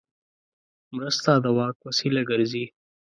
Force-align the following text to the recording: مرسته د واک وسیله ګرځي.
مرسته 0.95 1.31
د 1.43 1.45
واک 1.57 1.77
وسیله 1.87 2.21
ګرځي. 2.29 2.65